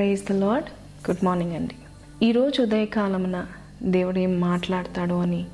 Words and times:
Praise 0.00 0.24
the 0.24 0.32
Lord 0.32 0.64
good 1.10 1.24
morning 1.24 1.52
అండి. 1.52 1.74
ఈరోజు 2.26 2.62
ఉదయకాలమున 2.62 3.46
దేవుడు 3.82 4.18
ఏం 4.18 4.40
మాట్లాడతాడో 4.40 5.18
అని 5.18 5.46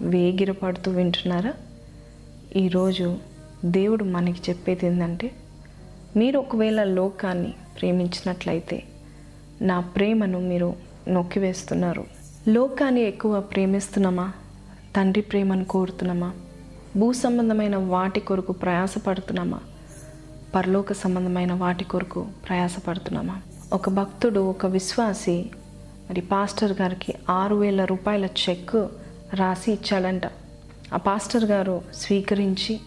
వేగిరపడుతూ 0.00 0.90
వింటున్నారా? 0.90 1.52
ఈరోజు 2.56 3.18
దేవుడు 3.64 4.04
మనకి 4.04 4.50
చెప్పేది 4.50 4.86
ఏంటంటే 4.86 5.30
మీరు 6.16 6.38
ఒకవేళ 6.38 6.84
లోకాన్ని 6.84 7.54
ప్రేమించినట్లయితే 7.80 8.82
నా 9.60 9.80
ప్రేమను 9.80 10.40
మీరు 10.40 10.74
నొక్కివేస్తున్నారు. 11.08 12.04
లోకాన్ని 12.48 13.00
ఎక్కువ 13.00 13.40
ప్రేమిస్తున్నామా? 13.40 14.32
తండ్రి 14.96 15.22
ప్రేమను 15.22 15.64
కోరుతున్నామా? 15.64 16.32
భూ 16.96 17.12
సంబంధమైన 17.12 17.76
వాటి 17.76 18.20
కొరకు 18.20 18.52
ప్రయాసపడుతున్నామా? 18.52 19.60
పరలోక 20.54 20.92
సంబంధమైన 20.92 21.52
వాటి 21.52 21.84
కొరకు 21.84 22.26
ప్రయాసపడుతున్నామా? 22.48 23.42
ఒక 23.72 23.88
భక్తుడు 23.88 24.40
ఒక 24.40 24.66
విశ్వాసి 24.66 25.50
మరి 26.10 26.20
పాస్టర్ 26.20 26.72
గారికి 26.72 27.14
ఆరు 27.30 27.56
వేల 27.56 27.84
రూపాయల 27.84 28.24
చెక్ 28.24 28.76
రాసి 29.34 29.72
ఇచ్చాడంట. 29.72 30.22
ఆ 30.94 30.96
పాస్టర్ 30.96 31.44
గారు 31.44 31.82
స్వీకరించి 31.94 32.80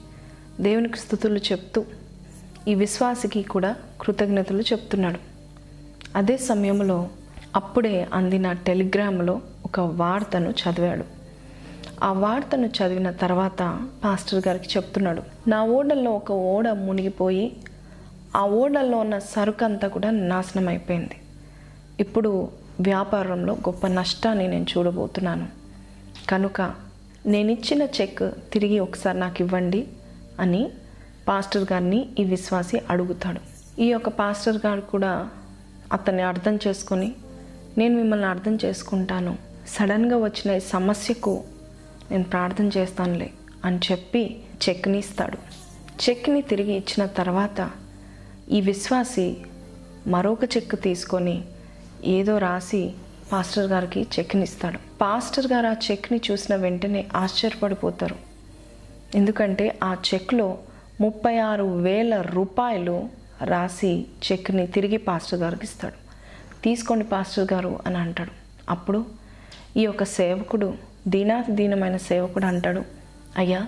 దేవునికి 0.62 0.98
స్థుతులు 0.98 1.40
చెప్తూ 1.40 1.85
ఈ 2.67 2.76
విశ్వాసికి 2.76 3.43
కూడా 3.43 3.76
కృతజ్ఞతలు 4.02 4.62
చెప్తున్నాడు. 4.62 5.20
అదే 6.16 6.38
సమయంలో 6.38 7.09
అప్పుడే 7.55 8.07
అందిన 8.13 8.52
టెలిగ్రామ్లో 8.52 9.41
ఒక 9.65 9.79
వార్తను 9.79 10.49
చదివాడు. 10.49 11.05
ఆ 12.04 12.13
వార్తను 12.13 12.65
చదివిన 12.65 13.12
తర్వాత 13.12 13.87
పాస్టర్ 14.04 14.48
గారికి 14.48 14.70
చెప్తున్నాడు. 14.77 15.49
నా 15.49 15.63
ఓడల్లో 15.63 16.12
ఒక 16.12 16.31
ఓడ 16.31 16.70
మునిగిపోయి 16.70 17.57
ఆ 18.35 18.41
ఓడల్లో 18.61 18.97
ఉన్న 18.97 19.17
సరుకు 19.33 19.63
అంతా 19.65 19.87
కూడా 19.87 20.09
నాశనం 20.11 20.67
అయిపోయింది. 20.67 21.17
ఇప్పుడు 21.99 22.31
వ్యాపారంలో 22.81 23.53
గొప్ప 23.53 23.87
నష్టాన్ని 23.87 24.47
నేను 24.47 24.67
చూడబోతున్నాను. 24.71 25.47
కనుక 26.29 26.61
నేను 27.33 27.51
ఇచ్చిన 27.51 27.83
చెక్ 27.97 28.23
తిరిగి 28.53 28.79
ఒకసారి 28.79 29.17
నాకు 29.19 29.39
ఇవ్వండి 29.41 29.87
అని 30.39 30.71
పాస్టర్ 31.27 31.65
గారిని 31.71 31.99
ఈ 32.19 32.23
విశ్వాసి 32.23 32.81
అడుగుతాడు. 32.89 33.41
ఈ 33.81 33.85
యొక్క 33.89 34.09
పాస్టర్ 34.09 34.59
గారు 34.65 34.81
కూడా 34.81 35.29
అతన్ని 35.93 36.21
అర్థం 36.21 36.55
చేసుకొని 36.67 37.09
నేను 37.77 37.95
మిమ్మల్ని 37.95 38.25
అర్థం 38.25 38.55
చేసుకుంటాను. 38.65 39.33
సడన్గా 39.67 40.17
వచ్చిన 40.17 40.49
ఈ 40.57 40.59
సమస్యకు 40.59 41.33
నేను 42.11 42.23
ప్రార్థన 42.23 42.67
చేస్తానులే 42.77 43.29
అని 43.65 43.79
చెప్పి 43.91 44.23
చెక్ని 44.63 44.97
ఇస్తాడు. 44.97 45.37
చెక్ని 46.03 46.41
తిరిగి 46.41 46.73
ఇచ్చిన 46.73 47.05
తర్వాత 47.05 47.59
ఈ 48.51 48.62
విశ్వాసి 48.62 49.38
మరొక 50.07 50.43
చెక్ 50.43 50.82
తీసుకొని 50.82 51.43
ఏదో 52.05 52.38
రాసి 52.38 52.93
పాస్టర్ 53.32 53.68
గారికి 53.68 54.07
చెక్ని 54.20 54.43
ఇస్తాడు 54.43 54.79
పాస్టర్ 55.02 55.48
గారు 55.48 55.68
ఆ 55.68 55.76
చెక్ని 55.91 56.21
చూసిన 56.32 56.55
వెంటనే 56.55 57.07
ఆశ్చర్యపడిపోతారు. 57.15 58.15
ఎందుకంటే 59.15 59.79
ఆ 59.84 59.96
చెక్లో 60.13 60.57
ముప్పై 61.02 61.37
ఆరు 61.37 61.63
వేల 61.63 62.21
రూపాయలు 62.21 63.10
రాసి 63.43 64.06
చెక్ని 64.31 64.68
తిరిగి 64.68 64.97
పాస్టర్ 64.97 65.40
గారికి 65.40 65.63
ఇస్తాడు. 65.63 65.96
తీసుకోండి 66.62 67.03
పాస్టర్ 67.03 67.53
గారు 67.53 67.80
అని 67.85 67.97
అంటాడు. 67.97 68.31
అప్పుడు 68.69 69.06
ఈ 69.78 69.84
యొక్క 69.84 70.03
సేవకుడు 70.03 70.74
దీనాతి 71.07 71.52
దీనమైన 71.52 71.97
సేవకుడు 71.97 72.46
అంటాడు 72.46 72.84
అయ్యా 73.38 73.68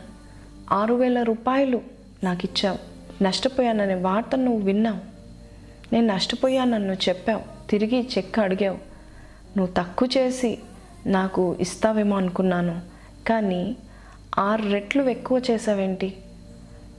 ఆరు 0.71 0.93
వేల 0.93 1.23
రూపాయలు 1.23 1.81
నాకు 2.23 2.39
ఇచ్చావు. 2.43 2.96
నష్టపోయాననే 3.21 3.95
వార్త 3.95 4.35
నువ్వు 4.35 4.61
విన్నావు? 4.61 4.99
నేను 5.93 6.07
నష్టపోయానని 6.07 6.87
నువ్వు 6.87 7.09
చెప్పావు. 7.09 7.69
తిరిగి 7.69 8.07
చెక్ 8.17 8.39
అడిగావు. 8.39 8.77
నువ్వు 9.57 9.73
తక్కువ 9.77 10.09
చేసి 10.17 10.57
నాకు 11.05 11.55
ఇస్తావేమో 11.59 12.17
అనుకున్నాను. 12.17 12.81
కానీ 13.27 13.75
ఆరు 14.39 14.69
రెట్లు 14.69 15.03
ఎక్కువ 15.03 15.41
చేసావేంటి? 15.51 16.13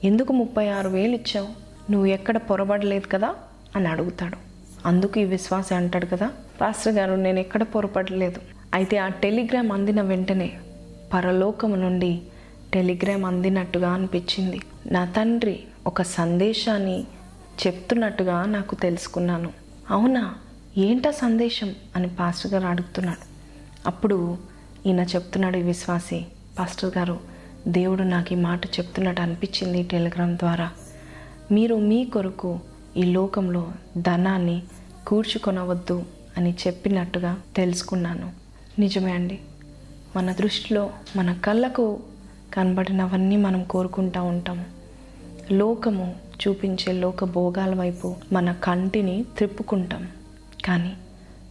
ఎందుకు 0.03 0.33
ముప్పై 0.33 0.69
ఆరు 0.69 0.89
వేలు 0.89 1.15
ఇచ్చావు? 1.15 1.47
నువ్వు 1.91 2.05
ఎక్కడ 2.05 2.37
పొరబడలేదు 2.37 3.07
కదా? 3.07 3.35
అని 3.75 3.87
అడుగుతాడు. 3.87 4.37
అందుకు 4.85 5.19
ఈ 5.19 5.23
విశ్వాసం 5.23 5.75
అంటాడు 5.75 6.05
కదా 6.05 6.29
పాస్టర్ 6.61 6.93
గారు 6.93 7.15
నేను 7.15 7.39
ఎక్కడ 7.39 7.63
పొరపడలేదు 7.63 8.41
అయితే 8.73 8.97
ఆ 8.97 9.07
టెలిగ్రామ్ 9.07 9.71
అందిన 9.71 10.01
వెంటనే 10.01 10.51
పరలోకము 11.13 11.75
నుండి 11.75 12.21
టెలిగ్రామ్ 12.73 13.25
అందినట్టుగా 13.25 13.89
అనిపించింది. 13.89 14.59
నా 14.85 15.05
తండ్రి 15.05 15.59
ఒక 15.89 16.01
సందేశాన్ని 16.01 17.03
చెప్తున్నట్టుగా 17.67 18.45
నాకు 18.45 18.75
తెలుసుకున్నాను. 18.75 19.51
అవునా? 19.89 20.35
ఏంటా 20.77 21.11
సందేశం? 21.11 21.75
అని 21.95 22.07
పాస్టర్ 22.07 22.53
గారు 22.53 22.67
అడుగుతున్నాడు. 22.67 23.25
అప్పుడు 23.87 24.37
ఈయన 24.85 24.99
చెప్తున్నాడు 24.99 25.57
ఈ 25.57 25.61
విశ్వాసి 25.61 26.25
పాస్టర్ 26.59 26.97
గారు 26.97 27.19
దేవుడు 27.67 28.03
నాకు 28.03 28.33
ఈ 28.33 28.35
మాట 28.35 28.65
చెప్తున్నట్టు 28.65 29.21
అనిపించింది 29.21 29.83
టెలిగ్రామ్ 29.83 30.37
ద్వారా. 30.37 30.71
మీరు 31.51 31.75
మీ 31.75 32.05
కొరకు 32.05 32.59
ఈ 32.97 33.03
లోకంలో 33.03 33.71
ధనాన్ని 33.97 34.63
కూర్చుకొనవద్దు 35.07 36.03
అని 36.37 36.55
చెప్పినట్టుగా 36.67 37.41
తెలుసుకున్నాను. 37.55 38.31
నిజమే 38.79 39.11
అండి. 39.11 39.39
మన 40.15 40.33
దృష్టిలో 40.33 40.89
మన 41.15 41.33
కళ్ళకు 41.33 41.99
కనబడినవన్నీ 42.53 43.37
మనం 43.37 43.63
కోరుకుంటూ 43.63 44.23
ఉంటాము. 44.23 44.78
లోకము 45.51 46.15
చూపించే 46.47 46.93
లోక 46.93 47.23
భోగాల 47.23 47.75
వైపు 47.75 48.15
మన 48.33 48.51
కంటిని 48.51 49.25
త్రిప్పుకుంటాం. 49.37 50.07
కానీ 50.65 50.93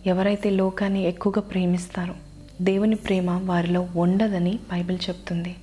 ఎవరైతే 0.06 0.50
లోకాన్ని 0.50 1.02
ఎక్కువగా 1.02 1.40
ప్రేమిస్తారో 1.40 2.14
దేవుని 2.60 2.94
ప్రేమ 2.94 3.30
వారిలో 3.44 3.88
ఉండదని 3.96 4.58
బైబిల్ 4.72 4.98
చెప్తుంది. 5.08 5.56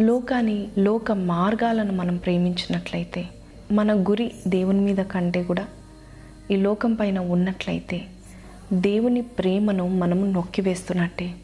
లోకాన్ని 0.00 0.68
లోక 0.78 1.12
మార్గాలను 1.12 1.92
మనం 1.92 2.16
ప్రేమించినట్లయితే 2.16 3.28
మన 3.72 3.94
గురి 3.94 4.32
దేవుని 4.48 4.80
మీద 4.80 4.96
కంటే 4.96 5.42
కూడా 5.42 5.66
ఈ 6.50 6.56
లోకం 6.56 6.94
పైన 6.94 7.18
ఉన్నట్లయితే 7.18 8.02
దేవుని 8.72 9.22
ప్రేమను 9.22 9.88
మనము 9.88 10.26
నొక్కివేస్తున్నట్టే 10.26 11.34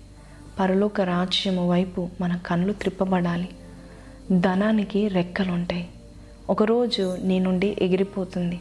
పరలోక 0.58 1.00
రాజ్యము 1.00 1.70
వైపు 1.70 2.08
మన 2.20 2.36
కళ్ళు 2.46 2.72
త్రిప్పబడాలి. 2.72 3.48
ధనానికి 4.40 5.08
రెక్కలుంటాయి. 5.08 5.88
ఒకరోజు 6.50 7.18
నీ 7.22 7.38
నుండి 7.38 7.76
ఎగిరిపోతుంది. 7.82 8.60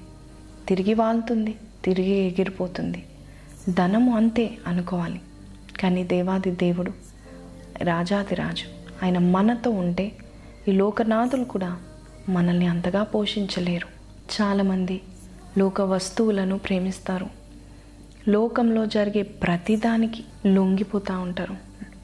తిరిగి 0.68 0.94
వాళ్తుంది 0.94 1.56
తిరిగి 1.86 2.28
ఎగిరిపోతుంది. 2.28 3.04
ధనము 3.70 4.16
అంతే 4.16 4.58
అనుకోవాలి. 4.68 5.22
కానీ 5.80 6.04
దేవాది 6.04 6.52
దేవుడు 6.52 6.92
రాజాది 7.82 8.36
రాజు 8.36 8.66
ఆయన 9.06 9.18
మనతో 9.18 9.72
ఉంటే 9.72 10.12
ఈ 10.68 10.72
లోకనాథులు 10.72 11.44
కూడా 11.44 11.78
మనల్ని 12.30 12.68
అంతగా 12.68 13.04
పోషించలేరు. 13.04 13.88
చాలామంది 14.42 15.02
లోక 15.58 15.82
వస్తువులను 15.82 16.58
ప్రేమిస్తారు. 16.58 17.28
లోకంలో 18.28 18.86
జరిగే 18.86 19.22
ప్రతిదానికి 19.22 20.24
లొంగిపోతూ 20.46 21.20
ఉంటారు. 21.20 21.56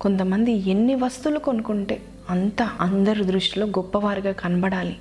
కొంతమంది 0.02 0.52
ఎన్ని 0.52 0.96
వస్తువులు 0.96 1.40
కొనుక్కుంటే 1.40 2.02
అంత 2.30 2.62
అందరి 2.62 3.24
దృష్టిలో 3.24 3.66
గొప్పవారిగా 3.66 4.32
కనబడాలి. 4.32 4.98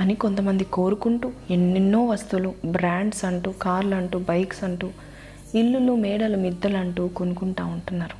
అని 0.00 0.14
కొంతమంది 0.14 0.64
కోరుకుంటూ 0.64 1.32
ఎన్నెన్నో 1.50 2.06
వస్తువులు 2.06 2.54
బ్రాండ్స్ 2.64 3.24
అంటూ 3.24 3.50
కార్లు 3.62 3.94
అంటూ 3.94 4.18
బైక్స్ 4.18 4.64
అంటూ 4.64 4.90
ఇల్లులు 5.54 5.94
మేడలు 5.94 6.36
మిద్దలు 6.36 6.76
అంటూ 6.76 7.08
కొనుక్కుంటూ 7.08 7.64
ఉంటున్నారు. 7.64 8.16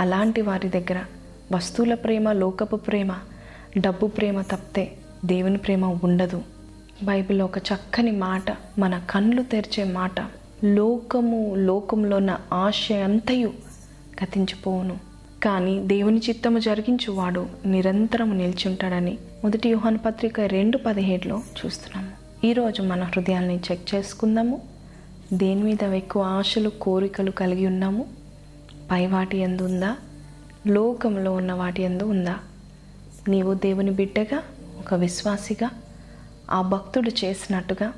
అలాంటి 0.00 0.40
వారి 0.40 0.68
దగ్గర 0.68 1.04
వస్తువుల 1.52 1.94
ప్రేమ 1.94 2.32
లోకపు 2.32 2.76
ప్రేమ 2.76 3.14
డబ్బు 3.78 4.06
ప్రేమ 4.06 4.42
తప్పితే 4.42 4.92
దేవుని 5.24 5.58
ప్రేమ 5.58 5.84
ఉండదు. 6.04 6.42
బైబిల్లో 7.02 7.44
ఒక 7.44 7.58
చక్కని 7.58 8.10
మాట 8.10 8.56
మన 8.78 9.02
కళ్ళు 9.10 9.42
తెరిచే 9.42 9.84
మాట 9.84 10.20
లోకము 10.64 11.54
లోకంలో 11.56 12.16
ఉన్న 12.16 12.38
ఆశ 12.52 12.88
అంతయు 13.04 13.52
గతించిపోవును 14.22 14.96
కానీ 15.42 15.80
దేవుని 15.80 16.18
చిత్తము 16.18 16.58
జరిగించువాడు 16.58 17.46
నిరంతరము 17.66 18.34
నిల్చుంటాడని 18.34 19.18
మొదటి 19.44 19.68
యోహాను 19.68 19.98
పత్రిక 19.98 20.40
రెండు 20.40 20.78
పదిహేడులో 20.78 21.42
చూస్తున్నాము. 21.66 22.12
ఈరోజు 22.46 22.82
మన 22.82 23.02
హృదయాల్ని 23.02 23.56
చెక్ 23.56 23.94
చేసుకుందాము. 23.94 24.62
దేని 25.32 25.62
మీద 25.62 25.82
ఎక్కువ 25.82 26.22
ఆశలు 26.22 26.68
కోరికలు 26.68 27.30
కలిగి 27.30 27.66
ఉన్నాము? 27.66 28.04
పై 28.90 29.06
వాటి 29.06 29.38
ఎందు 29.38 29.62
ఉందా? 29.62 29.96
లోకంలో 30.66 31.32
ఉన్న 31.32 31.52
వాటి 31.52 31.82
ఎందు 31.82 32.04
ఉందా? 32.04 32.36
నీవు 33.28 33.54
దేవుని 33.54 33.90
బిడ్డగా 33.90 34.42
ఒక 34.78 34.94
విశ్వాసిగా 34.94 35.70
ఆ 36.50 36.62
భక్తుడు 36.62 37.10
చేసినట్టుగా 37.24 37.92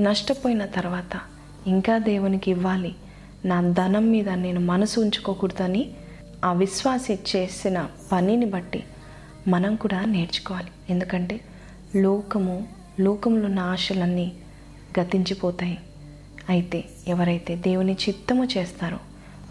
నష్టపోయిన 0.00 0.66
తర్వాత 0.66 1.20
ఇంకా 1.66 1.98
దేవునికి 1.98 2.50
ఇవ్వాలి. 2.50 2.94
నా 3.44 3.60
ధనం 3.60 4.10
మీద 4.10 4.28
నేను 4.28 4.60
మనసు 4.60 5.00
ఉంచుకోకూడదని 5.00 5.90
ఆ 6.44 6.52
విశ్వాసి 6.52 7.18
చేసిన 7.36 7.88
పనిని 8.12 8.46
బట్టి 8.46 8.84
మనం 9.48 9.76
కూడా 9.76 10.04
నేర్చుకోవాలి. 10.04 10.70
ఎందుకంటే 10.90 11.40
లోకము 11.96 12.68
లోకంలో 13.00 13.46
ఉన్న 13.46 13.58
ఆశలన్నీ 13.58 14.32
గతించిపోతాయి. 15.00 15.78
అయితే 16.48 16.84
ఎవరైతే 17.08 17.56
దేవుని 17.56 17.92
చిత్తము 17.92 18.44
చేస్తారో 18.44 18.98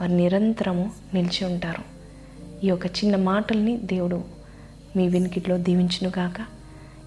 వారు 0.01 0.11
నిరంతరము 0.11 0.91
నిలిచి 1.13 1.45
ఉంటారు. 1.45 1.83
ఈ 2.63 2.67
యొక్క 2.67 2.85
చిన్న 2.85 3.15
మాటల్ని 3.15 3.77
దేవుడు 3.77 4.23
మీ 4.95 5.07
వినికిట్లో 5.07 5.57
దీవించునుగాక 5.57 6.45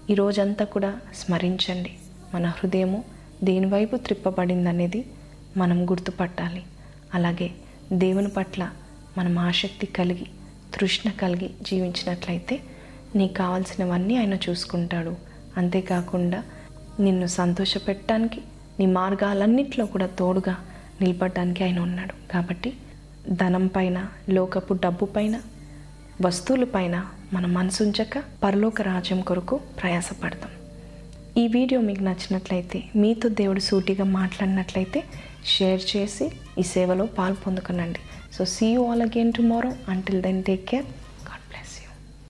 ఈ 0.09 0.13
రోజంతా 0.13 0.65
కూడా 0.65 0.99
స్మరించండి. 1.15 1.93
మన 2.33 2.47
హృదయము 2.47 3.03
దేనివైపు 3.43 3.95
త్రిప్పబడిందనేది 3.95 5.05
మనం 5.57 5.89
గుర్తుపట్టాలి. 5.89 6.63
అలాగే 7.13 7.51
దేవుని 7.93 8.27
పట్ల 8.27 8.69
మనం 9.19 9.37
ఆసక్తి 9.39 9.85
కలిగి 9.85 10.25
తృష్ణ 10.73 11.09
కలిగి 11.09 11.49
జీవించినట్లయితే 11.61 12.59
నీకు 13.15 13.33
కావాల్సినవన్నీ 13.33 14.17
ఆయన 14.17 14.33
చూసుకుంటాడు. 14.33 15.15
అంతేకాకుండా 15.57 16.43
నిన్ను 16.99 17.27
సంతోషపెట్టడానికి 17.27 18.41
నీ 18.79 18.85
మార్గాలన్నిట్లో 18.85 19.85
కూడా 19.85 20.07
తోడుగా 20.19 20.55
నిలబడడానికి 21.01 21.63
ఆయన 21.63 21.79
ఉన్నాడు. 21.79 22.31
కాబట్టి 22.31 22.73
ధనం 23.29 23.67
పైన 23.67 24.07
లోకపు 24.29 24.73
డబ్బు 24.73 25.05
పైన 25.05 25.41
వస్తువులపైన 26.21 27.05
మన 27.33 27.45
మనసు 27.45 27.83
ఉంచక 27.83 28.23
పరలోక 28.43 28.81
రాజ్యం 28.81 29.21
కొరకు 29.21 29.55
ప్రయాసపడతాం. 29.81 30.51
ఈ 31.37 31.47
వీడియో 31.47 31.81
మీకు 31.81 32.03
నచ్చినట్లయితే 32.03 32.83
మీతో 32.95 33.29
దేవుడు 33.29 33.59
సూటిగా 33.59 34.03
మాట్లాడినట్లయితే 34.03 35.03
షేర్ 35.45 35.81
చేసి 35.95 36.31
ఈ 36.59 36.63
సేవలో 36.63 37.05
పాల్పొందుకునండి 37.05 37.99
So, 38.31 38.45
see 38.45 38.71
you 38.73 38.85
all 38.85 39.01
again 39.01 39.33
tomorrow. 39.33 39.75
Until 39.87 40.21
then, 40.21 40.43
take 40.43 40.65
care. 40.67 40.85